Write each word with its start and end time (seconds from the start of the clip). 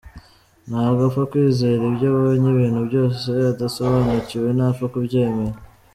Ntabwo 0.69 1.01
apfa 1.07 1.21
kwizera 1.31 1.81
ibyo 1.89 2.05
abonye, 2.11 2.47
ibintu 2.53 2.81
byose 2.89 3.27
adasobanukiwe 3.51 4.47
ntapfa 4.57 4.85
kubyemera. 4.93 5.57